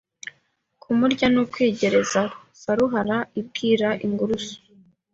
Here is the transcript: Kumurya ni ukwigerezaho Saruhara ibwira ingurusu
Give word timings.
Kumurya 0.81 1.25
ni 1.29 1.39
ukwigerezaho 1.43 2.35
Saruhara 2.61 3.17
ibwira 3.39 3.89
ingurusu 4.05 4.55